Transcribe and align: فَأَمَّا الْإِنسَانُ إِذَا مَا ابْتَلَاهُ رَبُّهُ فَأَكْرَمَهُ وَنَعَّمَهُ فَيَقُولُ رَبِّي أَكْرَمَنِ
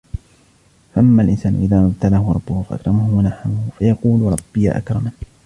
فَأَمَّا 0.95 1.23
الْإِنسَانُ 1.23 1.55
إِذَا 1.55 1.81
مَا 1.81 1.87
ابْتَلَاهُ 1.87 2.31
رَبُّهُ 2.33 2.63
فَأَكْرَمَهُ 2.69 3.09
وَنَعَّمَهُ 3.17 3.69
فَيَقُولُ 3.79 4.21
رَبِّي 4.33 4.71
أَكْرَمَنِ 4.71 5.11